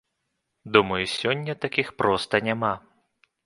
Думаю, 0.77 1.03
сёння 1.17 1.57
такіх 1.67 1.87
проста 2.03 2.33
няма. 2.51 2.75